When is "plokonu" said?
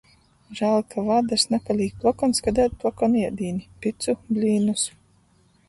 2.85-3.21